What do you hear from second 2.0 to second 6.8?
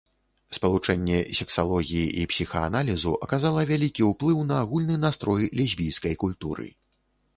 і псіхааналізу аказала вялікі ўплыў на агульны настрой лесбійскай культуры.